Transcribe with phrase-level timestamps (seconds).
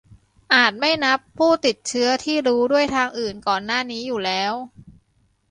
[0.53, 4.53] -อาจไม่นับผู้ติดเชื้อที่รู้ด้วยทางอื่นก่อนหน้านี้อยู่แล้ว